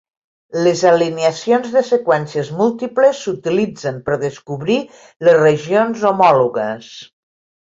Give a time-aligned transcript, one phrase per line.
[0.67, 4.79] Les alineacions de seqüències múltiples s'utilitzen per descobrir
[5.29, 6.91] les regions homòlogues.